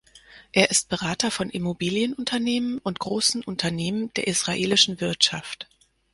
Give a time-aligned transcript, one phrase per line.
[0.51, 5.67] Er ist Berater von Immobilienunternehmen und großen Unternehmen der israelischen Wirtschaft.